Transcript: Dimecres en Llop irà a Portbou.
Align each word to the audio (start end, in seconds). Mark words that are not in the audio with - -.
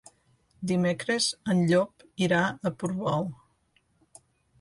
Dimecres 0.69 1.27
en 1.53 1.61
Llop 1.71 2.05
irà 2.29 2.39
a 2.47 2.73
Portbou. 2.79 3.29